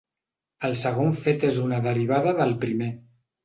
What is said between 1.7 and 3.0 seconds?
derivada del primer.